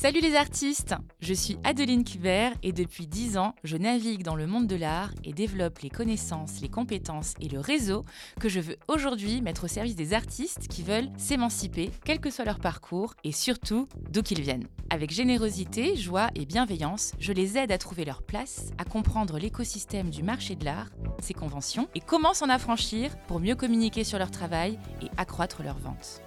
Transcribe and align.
Salut 0.00 0.20
les 0.20 0.36
artistes 0.36 0.94
Je 1.20 1.34
suis 1.34 1.58
Adeline 1.64 2.04
Kubert 2.04 2.52
et 2.62 2.70
depuis 2.70 3.08
10 3.08 3.36
ans, 3.36 3.56
je 3.64 3.76
navigue 3.76 4.22
dans 4.22 4.36
le 4.36 4.46
monde 4.46 4.68
de 4.68 4.76
l'art 4.76 5.10
et 5.24 5.32
développe 5.32 5.80
les 5.80 5.90
connaissances, 5.90 6.60
les 6.60 6.68
compétences 6.68 7.34
et 7.40 7.48
le 7.48 7.58
réseau 7.58 8.04
que 8.38 8.48
je 8.48 8.60
veux 8.60 8.76
aujourd'hui 8.86 9.42
mettre 9.42 9.64
au 9.64 9.66
service 9.66 9.96
des 9.96 10.14
artistes 10.14 10.68
qui 10.68 10.84
veulent 10.84 11.10
s'émanciper, 11.16 11.90
quel 12.04 12.20
que 12.20 12.30
soit 12.30 12.44
leur 12.44 12.60
parcours 12.60 13.14
et 13.24 13.32
surtout 13.32 13.88
d'où 14.12 14.22
qu'ils 14.22 14.40
viennent. 14.40 14.68
Avec 14.88 15.10
générosité, 15.10 15.96
joie 15.96 16.28
et 16.36 16.46
bienveillance, 16.46 17.10
je 17.18 17.32
les 17.32 17.58
aide 17.58 17.72
à 17.72 17.78
trouver 17.78 18.04
leur 18.04 18.22
place, 18.22 18.70
à 18.78 18.84
comprendre 18.84 19.36
l'écosystème 19.36 20.10
du 20.10 20.22
marché 20.22 20.54
de 20.54 20.64
l'art, 20.64 20.90
ses 21.20 21.34
conventions 21.34 21.88
et 21.96 22.00
comment 22.00 22.34
s'en 22.34 22.50
affranchir 22.50 23.18
pour 23.26 23.40
mieux 23.40 23.56
communiquer 23.56 24.04
sur 24.04 24.20
leur 24.20 24.30
travail 24.30 24.78
et 25.02 25.08
accroître 25.16 25.64
leurs 25.64 25.78
ventes. 25.78 26.22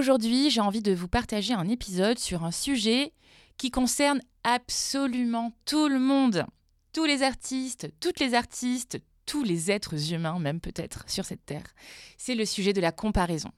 Aujourd'hui, 0.00 0.48
j'ai 0.48 0.62
envie 0.62 0.80
de 0.80 0.94
vous 0.94 1.08
partager 1.08 1.52
un 1.52 1.68
épisode 1.68 2.18
sur 2.18 2.42
un 2.42 2.52
sujet 2.52 3.12
qui 3.58 3.70
concerne 3.70 4.22
absolument 4.44 5.52
tout 5.66 5.88
le 5.88 5.98
monde. 5.98 6.46
Tous 6.94 7.04
les 7.04 7.22
artistes, 7.22 7.92
toutes 8.00 8.18
les 8.18 8.32
artistes, 8.32 8.98
tous 9.26 9.42
les 9.42 9.70
êtres 9.70 10.14
humains 10.14 10.38
même 10.38 10.58
peut-être 10.58 11.04
sur 11.06 11.26
cette 11.26 11.44
terre. 11.44 11.74
C'est 12.16 12.34
le 12.34 12.46
sujet 12.46 12.72
de 12.72 12.80
la 12.80 12.92
comparaison. 12.92 13.50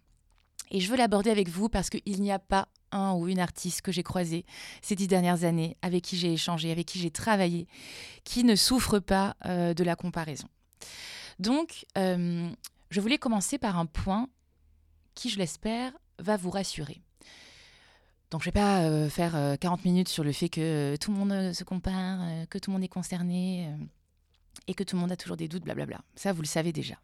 Et 0.73 0.80
je 0.80 0.91
veux 0.91 0.96
l'aborder 0.96 1.30
avec 1.30 1.48
vous 1.48 1.68
parce 1.68 1.91
qu'il 1.91 2.20
n'y 2.20 2.32
a 2.32 2.41
pas 2.41 2.66
un 2.90 3.12
ou 3.12 3.29
une 3.29 3.38
artiste 3.38 3.80
que 3.80 3.93
j'ai 3.93 4.02
croisé 4.02 4.45
ces 4.82 4.96
dix 4.96 5.06
dernières 5.06 5.45
années, 5.45 5.77
avec 5.80 6.02
qui 6.02 6.16
j'ai 6.16 6.32
échangé, 6.32 6.73
avec 6.73 6.87
qui 6.87 6.98
j'ai 6.98 7.12
travaillé, 7.12 7.68
qui 8.24 8.43
ne 8.43 8.56
souffre 8.56 8.98
pas 8.98 9.37
euh, 9.46 9.74
de 9.74 9.84
la 9.84 9.95
comparaison. 9.95 10.48
Donc, 11.38 11.87
euh, 11.96 12.51
je 12.90 13.01
voulais 13.01 13.18
commencer 13.18 13.59
par 13.59 13.79
un 13.79 13.87
point 13.87 14.29
qui, 15.15 15.30
je 15.30 15.38
l'espère, 15.38 15.93
va 16.19 16.37
vous 16.37 16.51
rassurer. 16.51 17.01
Donc 18.32 18.41
je 18.43 18.49
ne 18.49 18.52
vais 18.52 18.60
pas 18.60 18.80
euh, 18.85 19.10
faire 19.10 19.59
40 19.60 19.80
euh, 19.80 19.82
minutes 19.85 20.09
sur 20.09 20.24
le 20.24 20.32
fait 20.32 20.49
que 20.49 20.60
euh, 20.95 20.96
tout 20.96 21.13
le 21.13 21.19
monde 21.19 21.52
se 21.52 21.65
compare, 21.65 22.19
que 22.49 22.57
tout 22.57 22.71
le 22.71 22.73
monde 22.73 22.82
est 22.82 22.88
concerné 22.88 23.71
et 24.66 24.73
que 24.73 24.82
tout 24.82 24.96
le 24.96 25.02
monde 25.02 25.13
a 25.13 25.16
toujours 25.16 25.37
des 25.37 25.49
doutes, 25.49 25.65
blablabla. 25.65 26.01
Ça, 26.15 26.32
vous 26.32 26.41
le 26.41 26.46
savez 26.46 26.73
déjà. 26.73 26.95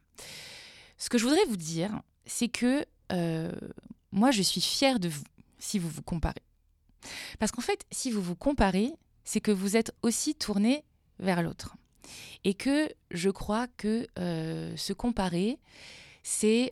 Ce 0.96 1.10
que 1.10 1.18
je 1.18 1.24
voudrais 1.24 1.44
vous 1.44 1.58
dire, 1.58 2.00
c'est 2.24 2.48
que 2.48 2.84
moi, 4.10 4.30
je 4.30 4.40
suis 4.40 4.62
fière 4.62 4.98
de 4.98 5.08
vous 5.08 5.24
si 5.58 5.78
vous 5.78 5.90
vous 5.90 6.02
comparez. 6.02 6.42
Parce 7.38 7.52
qu'en 7.52 7.60
fait, 7.60 7.84
si 7.90 8.10
vous 8.10 8.22
vous 8.22 8.34
comparez, 8.36 8.92
c'est 9.24 9.40
que 9.40 9.50
vous 9.50 9.76
êtes 9.76 9.92
aussi 10.00 10.34
tourné 10.34 10.82
vers 11.18 11.42
l'autre. 11.42 11.76
Et 12.44 12.54
que 12.54 12.88
je 13.10 13.28
crois 13.28 13.66
que 13.76 14.06
se 14.16 14.92
comparer, 14.94 15.58
c'est 16.22 16.70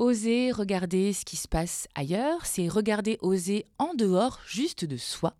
oser 0.00 0.50
regarder 0.50 1.12
ce 1.12 1.24
qui 1.26 1.36
se 1.36 1.46
passe 1.46 1.86
ailleurs, 1.94 2.46
c'est 2.46 2.68
regarder, 2.68 3.18
oser 3.20 3.66
en 3.78 3.94
dehors 3.94 4.40
juste 4.46 4.86
de 4.86 4.96
soi. 4.96 5.36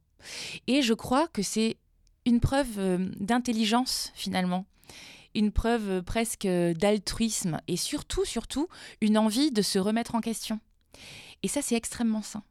Et 0.67 0.83
je 0.83 0.93
crois 0.93 1.27
que 1.29 1.43
c'est 1.43 1.79
une 2.27 2.41
preuve 2.41 2.79
euh, 2.79 3.11
d'intelligence 3.19 4.13
finalement, 4.15 4.67
une 5.35 5.51
preuve 5.51 5.89
euh, 5.89 6.03
presque 6.03 6.47
d'altruisme 6.47 7.59
et 7.69 7.79
surtout, 7.79 8.27
surtout, 8.27 8.69
une 9.01 9.17
envie 9.17 9.51
de 9.51 9.63
se 9.63 9.79
remettre 9.79 10.15
en 10.15 10.21
question. 10.21 10.61
Et 11.43 11.49
ça, 11.49 11.63
c'est 11.63 11.75
extrêmement 11.75 12.23
sain. 12.23 12.45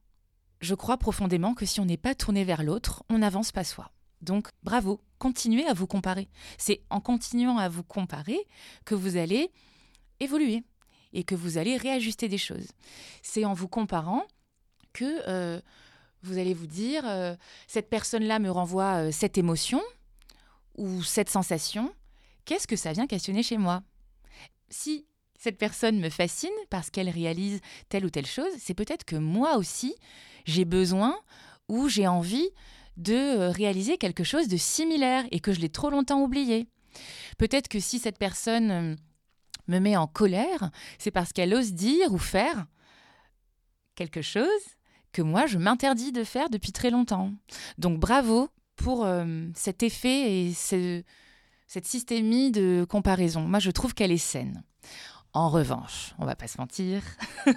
Je 0.61 0.73
crois 0.73 0.97
profondément 0.97 1.53
que 1.53 1.67
si 1.67 1.80
on 1.80 1.85
n'est 1.85 1.95
pas 1.95 2.15
tourné 2.15 2.43
vers 2.43 2.63
l'autre, 2.63 3.03
on 3.09 3.19
n'avance 3.19 3.52
pas 3.52 3.63
soi. 3.63 3.91
Donc 4.21 4.47
bravo, 4.63 4.99
continuez 5.19 5.67
à 5.67 5.73
vous 5.73 5.87
comparer. 5.87 6.27
C'est 6.57 6.81
en 6.89 7.02
continuant 7.02 7.59
à 7.59 7.69
vous 7.69 7.83
comparer 7.83 8.39
que 8.83 8.95
vous 8.95 9.15
allez 9.15 9.52
évoluer 10.19 10.63
et 11.13 11.23
que 11.23 11.35
vous 11.35 11.57
allez 11.57 11.77
réajuster 11.77 12.27
des 12.27 12.38
choses. 12.38 12.67
C'est 13.21 13.45
en 13.45 13.53
vous 13.53 13.67
comparant 13.67 14.23
que 14.93 15.21
euh, 15.27 15.59
vous 16.21 16.38
allez 16.38 16.53
vous 16.53 16.67
dire, 16.67 17.03
euh, 17.05 17.35
cette 17.67 17.89
personne-là 17.89 18.39
me 18.39 18.52
renvoie 18.52 19.08
euh, 19.08 19.11
cette 19.11 19.37
émotion 19.37 19.81
ou 20.77 21.03
cette 21.03 21.30
sensation, 21.30 21.93
qu'est-ce 22.45 22.67
que 22.67 22.75
ça 22.75 22.93
vient 22.93 23.08
questionner 23.08 23.43
chez 23.43 23.58
moi? 23.58 23.83
Si 24.69 25.05
cette 25.37 25.58
personne 25.58 25.99
me 25.99 26.09
fascine 26.09 26.49
parce 26.69 26.89
qu'elle 26.89 27.09
réalise 27.09 27.59
telle 27.89 28.05
ou 28.05 28.09
telle 28.09 28.25
chose, 28.25 28.52
c'est 28.59 28.73
peut-être 28.73 29.05
que 29.05 29.15
moi 29.15 29.58
aussi, 29.58 29.95
j'ai 30.45 30.65
besoin 30.65 31.17
ou 31.67 31.87
j'ai 31.87 32.08
envie 32.08 32.49
de 32.98 33.49
réaliser 33.49 33.98
quelque 33.98 34.25
chose 34.25 34.48
de 34.48 34.58
similaire 34.58 35.25
et 35.31 35.39
que 35.39 35.53
je 35.53 35.61
l'ai 35.61 35.69
trop 35.69 35.89
longtemps 35.89 36.21
oublié. 36.21 36.67
Peut-être 37.37 37.69
que 37.69 37.80
si 37.80 37.99
cette 37.99 38.17
personne 38.17 38.98
me 39.69 39.80
met 39.80 39.95
en 39.95 40.07
colère, 40.07 40.71
c'est 40.97 41.11
parce 41.11 41.33
qu'elle 41.33 41.53
ose 41.53 41.73
dire 41.73 42.11
ou 42.11 42.17
faire 42.17 42.65
quelque 43.95 44.21
chose 44.21 44.47
que 45.11 45.21
moi 45.21 45.45
je 45.45 45.57
m'interdis 45.57 46.11
de 46.11 46.23
faire 46.23 46.49
depuis 46.49 46.71
très 46.71 46.89
longtemps. 46.89 47.31
Donc 47.77 47.99
bravo 47.99 48.49
pour 48.75 49.05
euh, 49.05 49.47
cet 49.55 49.83
effet 49.83 50.31
et 50.33 50.53
cette 50.53 51.85
systémie 51.85 52.52
de 52.52 52.85
comparaison. 52.87 53.41
Moi 53.41 53.59
je 53.59 53.71
trouve 53.71 53.93
qu'elle 53.93 54.11
est 54.11 54.17
saine. 54.17 54.63
En 55.33 55.49
revanche, 55.49 56.15
on 56.17 56.25
va 56.25 56.36
pas 56.36 56.47
se 56.47 56.57
mentir, 56.57 57.03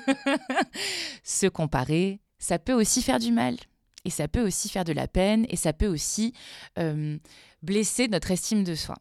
se 1.25 1.47
comparer, 1.47 2.21
ça 2.39 2.59
peut 2.59 2.75
aussi 2.75 3.01
faire 3.03 3.19
du 3.19 3.33
mal. 3.33 3.57
Et 4.05 4.11
ça 4.11 4.29
peut 4.29 4.45
aussi 4.45 4.69
faire 4.69 4.85
de 4.85 4.93
la 4.93 5.07
peine 5.07 5.47
et 5.49 5.57
ça 5.57 5.73
peut 5.73 5.87
aussi 5.87 6.35
euh, 6.79 7.17
blesser 7.63 8.09
notre 8.09 8.33
estime 8.33 8.65
de 8.65 8.75
soi. 8.75 8.97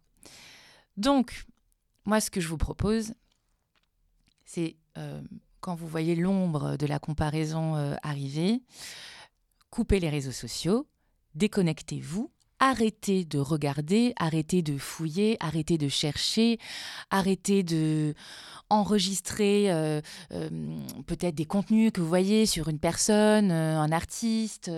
Donc, 0.95 1.45
moi, 2.05 2.19
ce 2.19 2.29
que 2.31 2.41
je 2.41 2.47
vous 2.47 2.57
propose, 2.57 3.13
c'est 4.45 4.75
euh, 4.97 5.21
quand 5.59 5.75
vous 5.75 5.87
voyez 5.87 6.15
l'ombre 6.15 6.77
de 6.77 6.85
la 6.85 6.99
comparaison 6.99 7.75
euh, 7.75 7.95
arriver, 8.03 8.61
coupez 9.69 9.99
les 9.99 10.09
réseaux 10.09 10.31
sociaux, 10.31 10.87
déconnectez-vous, 11.35 12.31
arrêtez 12.59 13.23
de 13.23 13.39
regarder, 13.39 14.13
arrêtez 14.17 14.61
de 14.61 14.77
fouiller, 14.77 15.37
arrêtez 15.39 15.77
de 15.77 15.87
chercher, 15.87 16.59
arrêtez 17.09 17.63
de 17.63 18.13
enregistrer 18.69 19.71
euh, 19.71 20.01
peut-être 21.05 21.35
des 21.35 21.45
contenus 21.45 21.91
que 21.91 22.01
vous 22.01 22.07
voyez 22.07 22.45
sur 22.45 22.69
une 22.69 22.79
personne, 22.79 23.51
un 23.51 23.91
artiste, 23.91 24.71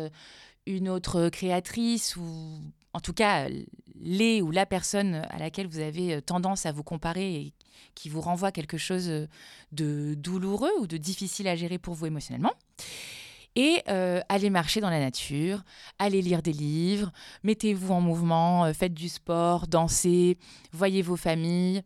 une 0.66 0.90
autre 0.90 1.30
créatrice 1.30 2.16
ou 2.16 2.60
en 2.94 3.00
tout 3.00 3.14
cas 3.14 3.48
les 4.04 4.42
ou 4.42 4.52
la 4.52 4.66
personne 4.66 5.26
à 5.30 5.40
laquelle 5.40 5.68
vous 5.68 5.80
avez 5.80 6.16
euh, 6.16 6.22
tendance 6.22 6.66
à 6.66 6.72
vous 6.72 6.84
comparer 6.84 7.36
et 7.36 7.54
qui 7.96 8.10
vous 8.10 8.22
renvoie 8.22 8.52
quelque 8.52 8.78
chose 8.78 9.10
euh, 9.10 9.28
de 9.72 10.14
douloureux 10.16 10.72
ou 10.80 10.88
de 10.88 10.98
difficile 10.98 11.48
à 11.48 11.56
gérer 11.56 11.78
pour 11.78 11.96
vous 11.96 12.06
émotionnellement. 12.06 12.54
Et 13.56 13.82
euh, 13.88 14.20
allez 14.30 14.50
marcher 14.50 14.82
dans 14.82 14.90
la 14.90 15.00
nature, 15.00 15.64
allez 16.00 16.22
lire 16.22 16.42
des 16.42 16.54
livres, 16.54 17.12
mettez-vous 17.44 17.94
en 17.94 18.02
mouvement, 18.02 18.74
faites 18.74 18.96
du 18.96 19.10
sport, 19.10 19.68
dansez, 19.68 20.38
voyez 20.72 21.04
vos 21.04 21.18
familles, 21.18 21.84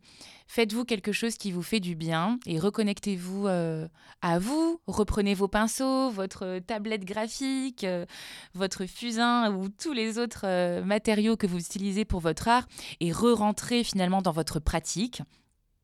Faites-vous 0.50 0.86
quelque 0.86 1.12
chose 1.12 1.36
qui 1.36 1.52
vous 1.52 1.62
fait 1.62 1.78
du 1.78 1.94
bien 1.94 2.40
et 2.46 2.58
reconnectez-vous 2.58 3.46
euh, 3.46 3.86
à 4.22 4.38
vous. 4.38 4.80
Reprenez 4.86 5.34
vos 5.34 5.46
pinceaux, 5.46 6.08
votre 6.08 6.58
tablette 6.60 7.04
graphique, 7.04 7.84
euh, 7.84 8.06
votre 8.54 8.86
fusain 8.86 9.52
ou 9.54 9.68
tous 9.68 9.92
les 9.92 10.18
autres 10.18 10.46
euh, 10.46 10.82
matériaux 10.82 11.36
que 11.36 11.46
vous 11.46 11.58
utilisez 11.58 12.06
pour 12.06 12.20
votre 12.20 12.48
art 12.48 12.66
et 13.00 13.12
re-rentrez 13.12 13.84
finalement 13.84 14.22
dans 14.22 14.32
votre 14.32 14.58
pratique. 14.58 15.20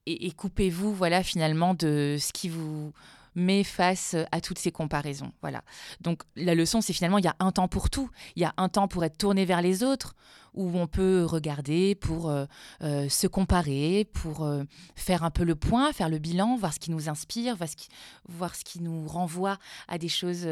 Et, 0.06 0.26
et 0.26 0.32
coupez-vous 0.32 0.94
voilà 0.94 1.22
finalement 1.22 1.74
de 1.74 2.16
ce 2.18 2.32
qui 2.32 2.48
vous 2.48 2.94
met 3.34 3.64
face 3.64 4.16
à 4.32 4.40
toutes 4.40 4.58
ces 4.58 4.72
comparaisons. 4.72 5.32
Voilà. 5.40 5.62
Donc 6.00 6.22
la 6.36 6.54
leçon, 6.54 6.80
c'est 6.80 6.92
finalement 6.92 7.18
il 7.18 7.24
y 7.24 7.28
a 7.28 7.36
un 7.40 7.52
temps 7.52 7.68
pour 7.68 7.90
tout. 7.90 8.10
Il 8.36 8.42
y 8.42 8.44
a 8.44 8.54
un 8.56 8.68
temps 8.68 8.88
pour 8.88 9.04
être 9.04 9.18
tourné 9.18 9.44
vers 9.44 9.62
les 9.62 9.82
autres, 9.82 10.14
où 10.54 10.70
on 10.78 10.86
peut 10.86 11.24
regarder 11.24 11.94
pour 11.94 12.30
euh, 12.30 12.46
euh, 12.82 13.08
se 13.08 13.26
comparer, 13.26 14.08
pour 14.12 14.44
euh, 14.44 14.62
faire 14.94 15.24
un 15.24 15.30
peu 15.30 15.44
le 15.44 15.54
point, 15.54 15.92
faire 15.92 16.08
le 16.08 16.18
bilan, 16.18 16.56
voir 16.56 16.72
ce 16.72 16.78
qui 16.78 16.90
nous 16.90 17.08
inspire, 17.08 17.56
voir 17.56 17.68
ce 17.68 17.76
qui, 17.76 17.88
voir 18.28 18.54
ce 18.54 18.64
qui 18.64 18.80
nous 18.80 19.06
renvoie 19.06 19.58
à 19.88 19.98
des 19.98 20.08
choses 20.08 20.48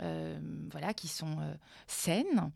voilà, 0.00 0.92
qui 0.94 1.08
sont 1.08 1.36
saines. 1.86 2.50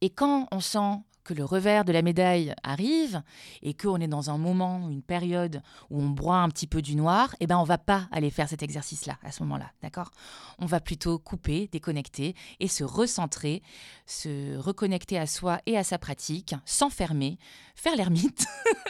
Et 0.00 0.10
quand 0.10 0.48
on 0.50 0.60
sent 0.60 1.02
que 1.24 1.34
le 1.34 1.44
revers 1.44 1.84
de 1.84 1.92
la 1.92 2.02
médaille 2.02 2.54
arrive 2.62 3.22
et 3.62 3.74
qu'on 3.74 4.00
est 4.00 4.08
dans 4.08 4.30
un 4.30 4.38
moment, 4.38 4.88
une 4.88 5.02
période 5.02 5.62
où 5.90 6.00
on 6.00 6.08
broie 6.08 6.38
un 6.38 6.48
petit 6.48 6.66
peu 6.66 6.82
du 6.82 6.96
noir, 6.96 7.34
eh 7.40 7.46
ben 7.46 7.58
on 7.58 7.64
va 7.64 7.78
pas 7.78 8.08
aller 8.10 8.30
faire 8.30 8.48
cet 8.48 8.62
exercice-là 8.62 9.18
à 9.22 9.30
ce 9.30 9.42
moment-là, 9.42 9.70
d'accord? 9.82 10.10
On 10.58 10.66
va 10.66 10.80
plutôt 10.80 11.18
couper, 11.18 11.68
déconnecter 11.70 12.34
et 12.58 12.68
se 12.68 12.84
recentrer, 12.84 13.62
se 14.06 14.56
reconnecter 14.56 15.18
à 15.18 15.26
soi 15.26 15.60
et 15.66 15.76
à 15.76 15.84
sa 15.84 15.98
pratique, 15.98 16.54
s'enfermer, 16.64 17.38
faire 17.74 17.96
l'ermite 17.96 18.46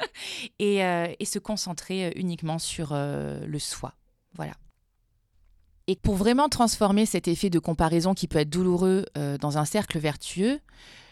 et, 0.58 0.84
euh, 0.84 1.12
et, 1.18 1.24
se 1.24 1.38
concentrer 1.38 2.12
uniquement 2.16 2.58
sur 2.58 2.90
euh, 2.92 3.44
le 3.46 3.58
soi. 3.58 3.94
Voilà. 4.34 4.52
Et 5.86 5.96
pour 5.96 6.14
vraiment 6.14 6.48
transformer 6.48 7.06
cet 7.06 7.28
effet 7.28 7.50
de 7.50 7.58
comparaison 7.58 8.14
qui 8.14 8.28
peut 8.28 8.38
être 8.38 8.50
douloureux 8.50 9.06
euh, 9.16 9.38
dans 9.38 9.58
un 9.58 9.64
cercle 9.64 9.98
vertueux, 9.98 10.60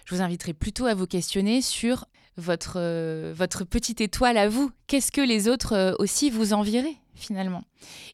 je 0.04 0.14
vous 0.14 0.22
inviterai 0.22 0.52
plutôt 0.52 0.86
à 0.86 0.94
vous 0.94 1.06
questionner 1.06 1.62
sur 1.62 2.06
votre, 2.36 2.74
euh, 2.76 3.34
votre 3.36 3.64
petite 3.64 4.00
étoile 4.00 4.38
à 4.38 4.48
vous. 4.48 4.70
Qu'est-ce 4.86 5.10
que 5.10 5.20
les 5.20 5.48
autres 5.48 5.72
euh, 5.74 5.94
aussi 5.98 6.30
vous 6.30 6.52
envieraient 6.52 6.96
finalement? 7.14 7.64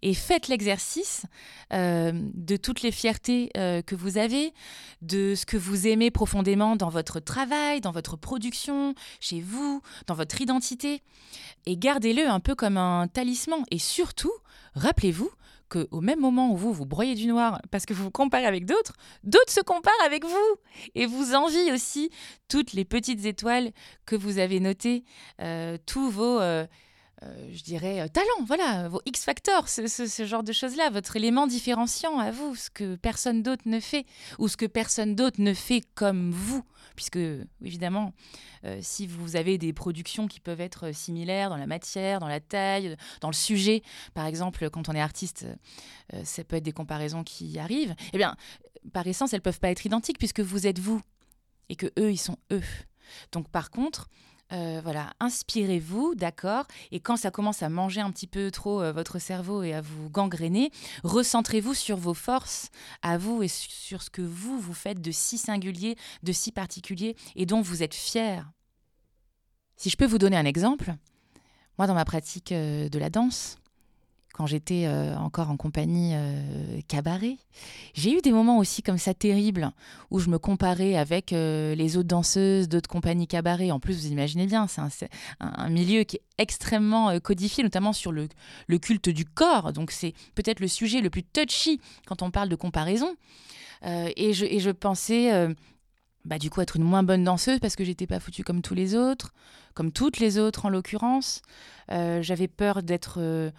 Et 0.01 0.15
faites 0.15 0.49
l'exercice 0.49 1.27
de 1.71 2.57
toutes 2.57 2.81
les 2.81 2.91
fiertés 2.91 3.51
que 3.55 3.95
vous 3.95 4.17
avez, 4.17 4.55
de 5.03 5.35
ce 5.35 5.45
que 5.45 5.59
vous 5.59 5.87
aimez 5.87 6.11
profondément 6.11 6.75
dans 6.75 6.89
votre 6.89 7.21
travail, 7.21 7.83
dans 7.83 7.91
votre 7.91 8.17
production, 8.17 8.95
chez 9.21 9.43
vous, 9.43 9.83
dans 10.07 10.15
votre 10.15 10.41
identité. 10.41 11.03
Et 11.67 11.77
gardez-le 11.77 12.27
un 12.27 12.41
peu 12.41 12.55
comme 12.55 12.79
un 12.79 13.07
talisman. 13.09 13.63
Et 13.71 13.79
surtout, 13.79 14.33
rappelez-vous 14.75 15.31
qu'au 15.69 16.01
même 16.01 16.21
moment 16.21 16.53
où 16.53 16.57
vous 16.57 16.73
vous 16.73 16.87
broyez 16.87 17.15
du 17.15 17.27
noir 17.27 17.61
parce 17.71 17.87
que 17.87 17.95
vous 17.95 18.05
vous 18.05 18.11
comparez 18.11 18.47
avec 18.47 18.67
d'autres, 18.67 18.95
d'autres 19.23 19.53
se 19.53 19.61
comparent 19.61 19.95
avec 20.05 20.25
vous 20.25 20.57
et 20.95 21.07
vous 21.07 21.35
envient 21.35 21.73
aussi 21.73 22.11
toutes 22.49 22.73
les 22.73 22.85
petites 22.85 23.25
étoiles 23.25 23.73
que 24.07 24.17
vous 24.17 24.39
avez 24.39 24.61
notées, 24.61 25.05
euh, 25.41 25.77
tous 25.87 26.11
vos 26.11 26.41
euh, 26.41 26.67
je 27.51 27.63
dirais, 27.63 28.01
euh, 28.01 28.09
talent, 28.09 28.45
voilà, 28.47 28.89
vos 28.89 29.01
X-factors, 29.07 29.69
ce, 29.69 30.25
genre 30.25 30.43
de 30.43 30.53
choses-là, 30.53 30.91
votre 30.91 31.17
élément 31.17 31.47
différenciant 31.47 32.19
à 32.19 32.31
vous, 32.31 32.55
ce 32.57 32.71
que 32.71 32.97
personne 32.97 33.43
d'autre 33.43 33.63
ne 33.67 33.81
fait, 33.81 34.07
ou 34.39 34.49
ce 34.49 34.57
que 34.57 34.67
personne 34.67 35.15
d'autre 35.15 35.41
ne 35.41 35.55
fait 35.55 35.83
comme 35.95 36.31
vous. 36.31 36.63
Puisque, 36.97 37.19
évidemment, 37.63 38.13
euh, 38.65 38.79
si 38.81 39.07
vous 39.07 39.37
avez 39.37 39.59
des 39.59 39.73
productions 39.73 40.29
qui 40.29 40.39
peuvent 40.39 40.61
être 40.61 40.93
similaires 40.93 41.51
dans 41.51 41.57
la 41.57 41.67
matière, 41.67 42.21
dans 42.21 42.29
la 42.29 42.41
taille, 42.41 42.97
dans 43.21 43.29
le 43.29 43.35
sujet, 43.35 43.83
par 44.15 44.27
exemple, 44.27 44.71
quand 44.71 44.89
on 44.89 44.93
est 44.93 45.01
artiste, 45.01 45.47
ça 46.23 46.45
peut 46.45 46.57
être 46.57 46.63
des 46.63 46.73
comparaisons 46.73 47.25
qui 47.25 47.59
arrivent, 47.59 47.97
eh 48.13 48.19
bien, 48.19 48.37
par 48.93 49.07
essence, 49.07 49.33
elles 49.33 49.39
ne 49.39 49.45
peuvent 49.45 49.61
pas 49.61 49.71
être 49.71 49.87
identiques 49.87 50.19
puisque 50.19 50.41
vous 50.41 50.67
êtes 50.67 50.79
vous 50.79 51.01
et 51.69 51.77
que 51.77 51.87
eux, 51.99 52.13
ils 52.13 52.19
sont 52.19 52.37
eux. 52.53 52.63
Donc, 53.33 53.49
par 53.49 53.71
contre, 53.71 54.09
euh, 54.55 54.81
voilà, 54.83 55.13
inspirez-vous, 55.21 56.15
d'accord 56.15 56.67
Et 56.93 57.01
quand 57.01 57.17
ça 57.17 57.31
commence 57.31 57.63
à 57.63 57.69
manger 57.69 58.01
un 58.01 58.11
petit 58.11 58.27
peu 58.27 58.51
trop 58.51 58.81
euh, 58.81 58.93
votre 58.93 59.19
cerveau 59.19 59.63
et 59.63 59.75
à 59.75 59.81
vous 59.81 60.09
gangréner, 60.11 60.71
recentrez-vous 61.03 61.75
sur 61.75 61.97
vos 61.97 62.15
forces, 62.15 62.71
à 63.03 63.19
vous 63.19 63.43
et 63.43 63.49
sur 63.49 64.03
ce 64.03 64.11
que 64.11 64.23
vous, 64.23 64.61
vous 64.61 64.75
faites 64.75 65.01
de 65.01 65.11
si 65.11 65.39
singulier, 65.39 65.97
de 66.23 66.33
si 66.33 66.53
particulier 66.53 67.17
et 67.35 67.47
dont 67.47 67.63
vous 67.63 67.83
êtes 67.83 67.95
fier. 67.95 68.49
Si 69.77 69.91
je 69.91 69.97
peux 69.97 70.07
vous 70.07 70.19
donner 70.19 70.37
un 70.37 70.45
exemple, 70.45 70.95
moi 71.77 71.89
dans 71.89 71.95
ma 71.95 72.05
pratique 72.05 72.53
euh, 72.53 72.89
de 72.89 72.99
la 72.99 73.11
danse, 73.11 73.57
quand 74.35 74.47
j'étais 74.47 74.87
euh, 74.87 75.17
encore 75.17 75.49
en 75.49 75.57
compagnie 75.57 76.11
euh, 76.15 76.81
cabaret. 76.89 77.39
J'ai 77.95 78.19
eu 78.19 78.21
des 78.21 78.33
moments 78.33 78.59
aussi 78.59 78.83
comme 78.83 78.99
ça 78.99 79.15
terribles 79.15 79.71
où 80.11 80.19
je 80.19 80.29
me 80.29 80.39
comparais 80.39 80.97
avec 80.97 81.33
euh, 81.33 81.77
les 81.77 81.97
autres 81.97 82.09
danseuses 82.09 82.69
d'autres 82.69 82.89
compagnies 82.89 83.29
cabaret. 83.29 83.71
En 83.71 83.79
plus, 83.79 83.95
vous 83.95 84.09
imaginez 84.09 84.47
bien, 84.47 84.67
c'est 84.67 85.09
un, 85.39 85.69
milieu 85.71 86.03
qui 86.03 86.17
est 86.17 86.23
extrêmement 86.39 87.19
codifié, 87.21 87.63
notamment 87.63 87.93
sur 87.93 88.11
le, 88.11 88.27
culte 88.79 89.09
du 89.09 89.25
corps. 89.25 89.73
Donc 89.73 89.93
c'est 89.93 90.15
peut-être 90.35 90.59
le 90.59 90.69
sujet 90.69 91.01
le 91.01 91.11
plus 91.11 91.23
touchy 91.23 91.81
quand 92.07 92.21
on 92.23 92.33
parle 92.33 92.49
de 92.49 92.57
comparaison. 92.57 93.15
et, 93.85 94.33
je, 94.33 94.71
pensais... 94.71 95.49
Bah, 96.25 96.39
du 96.39 96.49
coup 96.49 96.63
être 96.63 96.77
une 96.77 96.85
moins 96.85 97.03
bonne 97.03 97.23
danseuse 97.23 97.59
parce 97.61 97.77
que 97.77 97.85
j'étais 97.85 98.07
pas 98.07 98.19
foutue 98.19 98.45
comme 98.45 98.63
tous 98.63 98.73
les 98.75 98.95
autres, 98.95 99.35
comme 99.75 99.93
toutes 99.93 100.19
les 100.19 100.39
autres 100.39 100.65
en 100.65 100.71
l'occurrence. 100.71 101.43
J'avais 101.89 102.49
peur 102.49 102.83
d'être 102.83 103.53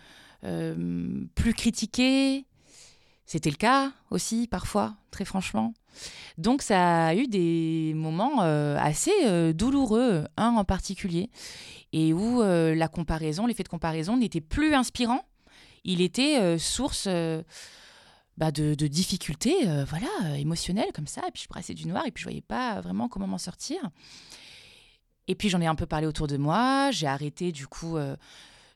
plus 1.35 1.53
critiqué. 1.53 2.45
C'était 3.25 3.49
le 3.49 3.55
cas 3.55 3.91
aussi 4.11 4.47
parfois, 4.47 4.95
très 5.09 5.25
franchement. 5.25 5.73
Donc 6.37 6.61
ça 6.61 7.07
a 7.07 7.15
eu 7.15 7.27
des 7.27 7.93
moments 7.95 8.43
euh, 8.43 8.77
assez 8.79 9.13
euh, 9.25 9.53
douloureux, 9.53 10.25
un 10.37 10.49
en 10.49 10.63
particulier, 10.63 11.29
et 11.93 12.13
où 12.13 12.41
la 12.41 12.87
comparaison, 12.87 13.47
l'effet 13.47 13.63
de 13.63 13.69
comparaison 13.69 14.17
n'était 14.17 14.41
plus 14.41 14.73
inspirant. 14.73 15.21
Il 15.85 16.01
était 16.01 16.57
source 16.57 17.07
bah, 18.37 18.51
de, 18.51 18.73
difficultés 18.73 19.55
voilà, 19.87 20.37
émotionnelles 20.37 20.91
comme 20.93 21.07
ça. 21.07 21.21
Et 21.27 21.31
puis 21.31 21.43
je 21.43 21.47
brassais 21.47 21.73
du 21.73 21.87
noir 21.87 22.05
et 22.05 22.11
puis 22.11 22.21
je 22.21 22.27
voyais 22.27 22.41
pas 22.41 22.81
vraiment 22.81 23.07
comment 23.07 23.27
m'en 23.27 23.37
sortir. 23.37 23.77
Et 25.29 25.35
puis 25.35 25.47
j'en 25.47 25.61
ai 25.61 25.67
un 25.67 25.75
peu 25.75 25.85
parlé 25.85 26.05
autour 26.05 26.27
de 26.27 26.35
moi. 26.35 26.91
J'ai 26.91 27.07
arrêté 27.07 27.53
du 27.53 27.65
coup 27.65 27.97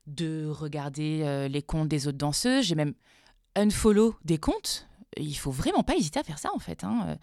de 0.10 0.48
regarder 0.50 1.22
euh, 1.24 1.48
les 1.48 1.62
comptes 1.62 1.88
des 1.88 2.08
autres 2.08 2.18
danseuses. 2.18 2.66
J'ai 2.66 2.76
même 2.76 2.94
unfollow 3.56 4.16
des 4.24 4.38
comptes. 4.38 4.88
Il 5.18 5.36
faut 5.36 5.52
vraiment 5.52 5.84
pas 5.84 5.96
hésiter 5.96 6.20
à 6.20 6.24
faire 6.24 6.40
ça 6.40 6.50
en 6.54 6.60
fait. 6.60 6.84
Hein. 6.84 7.06
Euh, 7.08 7.16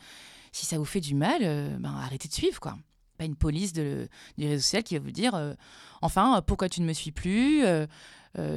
si 0.53 0.67
ça 0.67 0.79
vous 0.79 0.85
fait 0.85 1.01
du 1.01 1.15
mal, 1.15 1.41
euh, 1.43 1.77
ben, 1.79 1.95
arrêtez 1.95 2.29
de 2.29 2.33
suivre 2.33 2.61
quoi. 2.61 2.77
Pas 3.19 3.25
une 3.25 3.37
police 3.37 3.73
de, 3.73 4.09
du 4.37 4.47
réseau 4.47 4.63
social 4.63 4.83
qui 4.83 4.97
va 4.97 5.03
vous 5.03 5.11
dire 5.11 5.57
enfin 6.03 6.43
pourquoi 6.47 6.69
tu 6.69 6.83
ne 6.83 6.87
me 6.87 6.93
suis 6.93 7.13
plus. 7.13 7.65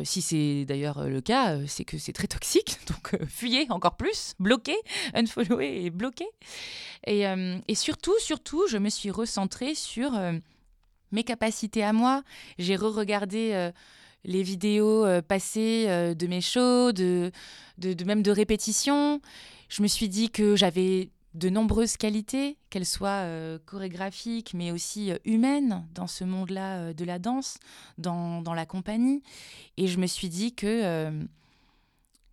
si 0.03 0.21
c'est 0.21 0.65
d'ailleurs 0.65 1.07
le 1.07 1.21
cas, 1.21 1.65
c'est 1.65 1.85
que 1.85 1.97
c'est 1.97 2.11
très 2.11 2.27
toxique. 2.27 2.77
Donc 2.87 3.25
fuyez 3.29 3.67
encore 3.69 3.95
plus, 3.95 4.33
bloquez, 4.37 4.75
unfollower 5.13 5.85
et 5.85 5.89
bloquez. 5.91 6.27
Et, 7.07 7.23
et, 7.69 7.75
surtout, 7.75 8.19
surtout, 8.19 8.67
je 8.67 8.77
me 8.77 8.89
suis 8.89 9.11
recentrée 9.11 9.75
sur 9.75 10.11
mes 11.13 11.23
capacités 11.23 11.85
à 11.85 11.93
moi. 11.93 12.23
J'ai 12.57 12.75
re-regardé 12.75 13.71
les 14.23 14.43
vidéos 14.43 15.05
euh, 15.05 15.21
passées 15.21 15.85
euh, 15.87 16.13
de 16.13 16.27
mes 16.27 16.41
shows, 16.41 16.91
de, 16.91 17.31
même 18.05 18.21
de 18.21 18.31
répétitions. 18.31 19.21
Je 19.69 19.81
me 19.81 19.87
suis 19.87 20.09
dit 20.09 20.29
que 20.29 20.55
j'avais 20.55 21.09
de 21.35 21.49
nombreuses 21.49 21.95
qualités, 21.95 22.57
qu'elles 22.69 22.85
soient 22.85 23.23
euh, 23.23 23.59
chorégraphiques, 23.65 24.53
mais 24.53 24.71
aussi 24.71 25.11
humaines 25.25 25.87
dans 25.93 26.07
ce 26.07 26.23
monde-là 26.23 26.93
de 26.93 27.05
la 27.05 27.19
danse, 27.19 27.59
dans, 27.97 28.41
dans, 28.41 28.53
la 28.53 28.65
compagnie. 28.65 29.21
Et 29.77 29.87
je 29.87 29.99
me 29.99 30.07
suis 30.07 30.29
dit 30.29 30.55
que, 30.55 31.11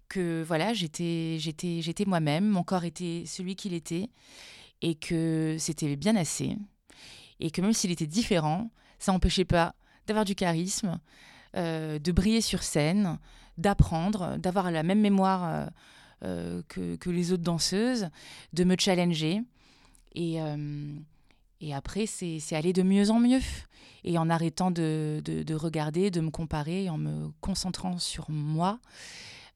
que 0.08 0.42
voilà, 0.42 0.72
j'étais, 0.72 1.36
j'étais, 1.38 1.82
j'étais 1.82 2.06
moi-même, 2.06 2.48
mon 2.48 2.62
corps 2.62 2.84
était 2.84 3.24
celui 3.26 3.54
qu'il 3.54 3.74
était, 3.74 4.08
et 4.80 4.94
que 4.94 5.56
c'était 5.58 5.94
bien 5.96 6.16
assez. 6.16 6.56
Et 7.38 7.50
que 7.50 7.60
même 7.60 7.74
s'il 7.74 7.90
était 7.90 8.06
différent, 8.06 8.70
ça 8.98 9.12
n'empêchait 9.12 9.44
pas 9.44 9.74
d'avoir 10.06 10.24
du 10.24 10.34
charisme, 10.34 10.98
euh, 11.56 11.98
de 11.98 12.12
briller 12.12 12.40
sur 12.40 12.62
scène, 12.62 13.18
d'apprendre, 13.56 14.36
d'avoir 14.38 14.70
la 14.70 14.82
même 14.82 15.00
mémoire 15.00 15.44
euh, 15.44 15.66
euh, 16.24 16.62
que, 16.68 17.10
les 17.10 17.32
autres 17.32 17.42
danseuses, 17.42 18.08
de 18.52 18.64
me 18.64 18.76
challenger. 18.78 19.42
Et, 20.14 20.38
et 21.60 21.74
après, 21.74 22.06
c'est 22.06 22.40
aller 22.52 22.72
de 22.72 22.82
mieux 22.82 23.10
en 23.10 23.20
mieux. 23.20 23.40
Et 24.04 24.16
en 24.18 24.30
arrêtant 24.30 24.70
de, 24.70 25.20
de, 25.24 25.54
regarder, 25.54 26.10
de 26.10 26.20
me 26.20 26.30
comparer, 26.30 26.88
en 26.88 26.96
me 26.96 27.28
concentrant 27.42 27.98
sur 27.98 28.30
moi, 28.30 28.78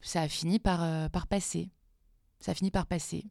ça 0.02 0.22
a 0.22 0.28
fini 0.28 0.58
par, 0.58 1.10
par 1.10 1.26
passer. 1.26 1.70
Ça 2.40 2.52
a 2.52 2.54
fini 2.54 2.70
par 2.70 2.86
passer. 2.86 3.24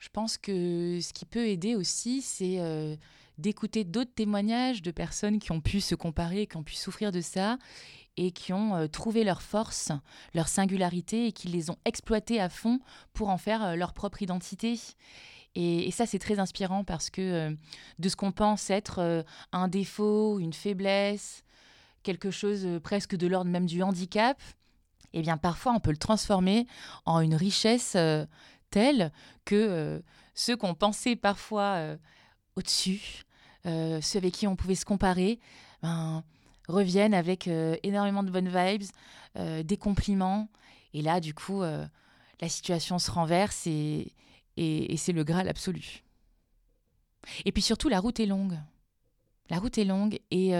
Je 0.00 0.08
pense 0.08 0.36
que 0.36 0.98
ce 1.00 1.12
qui 1.12 1.24
peut 1.24 1.46
aider 1.46 1.76
aussi, 1.76 2.22
c'est 2.22 2.58
d'écouter 3.40 3.84
d'autres 3.84 4.12
témoignages 4.14 4.82
de 4.82 4.90
personnes 4.90 5.38
qui 5.38 5.52
ont 5.52 5.60
pu 5.60 5.80
se 5.80 5.94
comparer, 5.94 6.46
qui 6.46 6.56
ont 6.56 6.62
pu 6.62 6.74
souffrir 6.74 7.10
de 7.10 7.20
ça 7.20 7.58
et 8.16 8.32
qui 8.32 8.52
ont 8.52 8.74
euh, 8.76 8.86
trouvé 8.86 9.24
leur 9.24 9.40
force, 9.40 9.92
leur 10.34 10.48
singularité 10.48 11.26
et 11.26 11.32
qui 11.32 11.48
les 11.48 11.70
ont 11.70 11.78
exploitées 11.84 12.40
à 12.40 12.48
fond 12.48 12.80
pour 13.12 13.28
en 13.28 13.38
faire 13.38 13.64
euh, 13.64 13.74
leur 13.76 13.92
propre 13.94 14.22
identité. 14.22 14.78
Et, 15.56 15.90
ça, 15.90 16.06
c'est 16.06 16.18
très 16.18 16.38
inspirant 16.38 16.84
parce 16.84 17.10
que 17.10 17.20
euh, 17.20 17.50
de 17.98 18.08
ce 18.08 18.16
qu'on 18.16 18.30
pense 18.30 18.70
être 18.70 19.24
un 19.52 19.68
défaut, 19.68 20.38
une 20.38 20.52
faiblesse, 20.52 21.42
quelque 22.02 22.30
chose 22.30 22.66
presque 22.82 23.16
de 23.16 23.26
l'ordre 23.26 23.50
même 23.50 23.66
du 23.66 23.82
handicap, 23.82 24.40
eh 25.12 25.22
bien 25.22 25.36
parfois 25.36 25.72
on 25.72 25.80
peut 25.80 25.90
le 25.90 25.96
transformer 25.96 26.66
en 27.04 27.20
une 27.20 27.34
richesse 27.34 27.96
telle 28.70 29.12
que 29.44 30.02
ceux 30.34 30.56
qu'on 30.56 30.74
pensait 30.74 31.16
parfois 31.16 31.96
au-dessus, 32.56 33.24
euh, 33.66 34.00
ceux 34.00 34.18
avec 34.18 34.34
qui 34.34 34.46
on 34.46 34.56
pouvait 34.56 34.74
se 34.74 34.84
comparer, 34.84 35.38
ben, 35.82 36.24
reviennent 36.68 37.14
avec 37.14 37.48
euh, 37.48 37.76
énormément 37.82 38.22
de 38.22 38.30
bonnes 38.30 38.48
vibes, 38.48 38.88
euh, 39.36 39.62
des 39.62 39.76
compliments. 39.76 40.48
Et 40.94 41.02
là, 41.02 41.20
du 41.20 41.34
coup, 41.34 41.62
la 41.62 42.48
situation 42.48 42.98
se 42.98 43.10
renverse 43.10 43.66
et, 43.66 44.12
et, 44.56 44.96
c'est 44.96 45.12
le 45.12 45.22
Graal 45.22 45.48
absolu. 45.48 46.02
Et 47.44 47.52
puis 47.52 47.62
surtout, 47.62 47.88
la 47.88 48.00
route 48.00 48.18
est 48.18 48.26
longue. 48.26 48.58
La 49.50 49.58
route 49.58 49.78
est 49.78 49.84
longue 49.84 50.18
et 50.32 50.52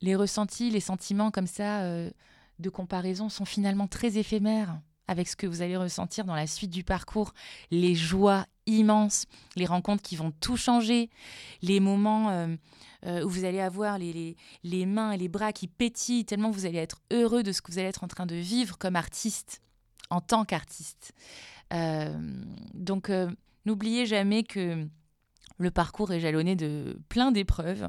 les 0.00 0.16
ressentis, 0.16 0.70
les 0.70 0.80
sentiments 0.80 1.30
comme 1.30 1.46
ça 1.46 1.84
de 1.84 2.70
comparaison 2.70 3.28
sont 3.28 3.44
finalement 3.44 3.86
très 3.86 4.18
éphémères 4.18 4.80
avec 5.10 5.26
ce 5.26 5.34
que 5.34 5.48
vous 5.48 5.60
allez 5.60 5.76
ressentir 5.76 6.24
dans 6.24 6.36
la 6.36 6.46
suite 6.46 6.70
du 6.70 6.84
parcours, 6.84 7.34
les 7.72 7.96
joies 7.96 8.46
immenses, 8.66 9.26
les 9.56 9.66
rencontres 9.66 10.04
qui 10.04 10.14
vont 10.14 10.30
tout 10.30 10.56
changer, 10.56 11.10
les 11.62 11.80
moments 11.80 12.30
euh, 12.30 12.54
euh, 13.06 13.24
où 13.24 13.28
vous 13.28 13.44
allez 13.44 13.60
avoir 13.60 13.98
les, 13.98 14.36
mains 14.86 15.10
et 15.10 15.16
les 15.16 15.28
bras 15.28 15.52
qui 15.52 15.66
pétillent 15.66 16.24
tellement 16.24 16.52
vous 16.52 16.64
allez 16.64 16.78
être 16.78 17.02
heureux 17.10 17.42
de 17.42 17.50
ce 17.50 17.60
que 17.60 17.72
vous 17.72 17.80
allez 17.80 17.88
être 17.88 18.04
en 18.04 18.06
train 18.06 18.24
de 18.24 18.36
vivre 18.36 18.78
comme 18.78 18.94
artiste, 18.94 19.60
en 20.10 20.20
tant 20.20 20.44
qu'artiste. 20.44 21.12
Euh, 21.72 22.16
donc, 22.72 23.10
n'oubliez 23.66 24.06
jamais 24.06 24.44
que 24.44 24.86
le 25.60 25.70
parcours 25.70 26.10
est 26.12 26.20
jalonné 26.20 26.56
de 26.56 26.98
plein 27.10 27.32
d'épreuves, 27.32 27.88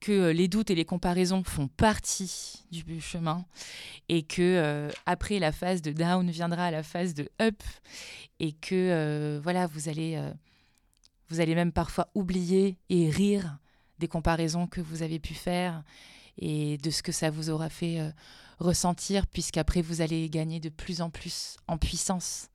que 0.00 0.10
euh, 0.10 0.32
les 0.32 0.48
doutes 0.48 0.70
et 0.70 0.74
les 0.74 0.86
comparaisons 0.86 1.44
font 1.44 1.68
partie 1.68 2.64
du 2.72 3.00
chemin 3.00 3.44
et 4.08 4.22
que 4.22 4.40
euh, 4.40 4.90
après 5.04 5.38
la 5.38 5.52
phase 5.52 5.82
de 5.82 5.92
down 5.92 6.30
viendra 6.30 6.70
la 6.70 6.82
phase 6.82 7.12
de 7.12 7.28
up 7.40 7.62
et 8.40 8.52
que 8.52 8.74
euh, 8.74 9.40
voilà, 9.42 9.66
vous 9.66 9.90
allez 9.90 10.20
vous 11.28 11.40
allez 11.40 11.54
même 11.54 11.72
parfois 11.72 12.08
oublier 12.14 12.78
et 12.88 13.10
rire 13.10 13.58
des 13.98 14.08
comparaisons 14.08 14.66
que 14.66 14.80
vous 14.80 15.02
avez 15.02 15.18
pu 15.18 15.34
faire 15.34 15.84
et 16.38 16.78
de 16.78 16.90
ce 16.90 17.02
que 17.02 17.12
ça 17.12 17.30
vous 17.30 17.50
aura 17.50 17.68
fait 17.68 18.00
ressentir 18.58 19.26
puisqu'après 19.26 19.82
vous 19.82 20.00
allez 20.00 20.28
gagner 20.30 20.58
de 20.58 20.70
plus 20.70 21.02
en 21.02 21.10
plus 21.10 21.56
en 21.68 21.76
puissance 21.76 22.48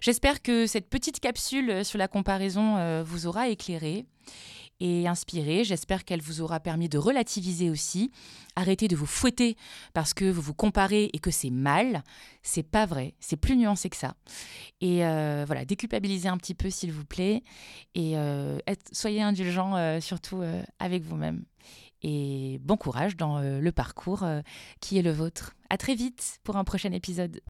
J'espère 0.00 0.42
que 0.42 0.66
cette 0.66 0.88
petite 0.90 1.20
capsule 1.20 1.70
euh, 1.70 1.84
sur 1.84 1.98
la 1.98 2.08
comparaison 2.08 2.76
euh, 2.76 3.02
vous 3.04 3.26
aura 3.26 3.48
éclairé 3.48 4.04
et 4.80 5.06
inspiré. 5.08 5.64
J'espère 5.64 6.04
qu'elle 6.04 6.20
vous 6.20 6.40
aura 6.40 6.60
permis 6.60 6.88
de 6.88 6.98
relativiser 6.98 7.70
aussi. 7.70 8.10
Arrêtez 8.56 8.88
de 8.88 8.96
vous 8.96 9.06
fouetter 9.06 9.56
parce 9.92 10.12
que 10.12 10.24
vous 10.26 10.42
vous 10.42 10.54
comparez 10.54 11.10
et 11.12 11.18
que 11.18 11.30
c'est 11.30 11.50
mal. 11.50 12.02
C'est 12.42 12.62
pas 12.64 12.84
vrai. 12.84 13.14
C'est 13.20 13.36
plus 13.36 13.56
nuancé 13.56 13.88
que 13.88 13.96
ça. 13.96 14.14
Et 14.80 15.06
euh, 15.06 15.44
voilà, 15.46 15.64
déculpabilisez 15.64 16.28
un 16.28 16.36
petit 16.36 16.54
peu 16.54 16.70
s'il 16.70 16.92
vous 16.92 17.04
plaît 17.04 17.42
et 17.94 18.14
soyez 18.92 19.22
indulgents 19.22 20.00
surtout 20.00 20.42
avec 20.78 21.02
vous-même. 21.02 21.44
Et 22.02 22.58
bon 22.62 22.76
courage 22.76 23.16
dans 23.16 23.38
le 23.40 23.72
parcours 23.72 24.26
qui 24.80 24.98
est 24.98 25.02
le 25.02 25.12
vôtre. 25.12 25.54
À 25.70 25.78
très 25.78 25.94
vite 25.94 26.40
pour 26.42 26.56
un 26.56 26.64
prochain 26.64 26.92
épisode. 26.92 27.40